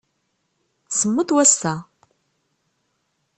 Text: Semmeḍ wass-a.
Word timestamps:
Semmeḍ 0.97 1.29
wass-a. 1.35 1.73